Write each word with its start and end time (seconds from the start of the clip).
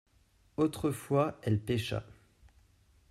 Autrefois 0.57 1.37
elle 1.43 1.59
pêcha. 1.59 2.03